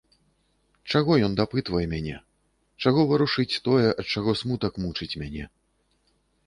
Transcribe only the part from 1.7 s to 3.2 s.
мяне, чаго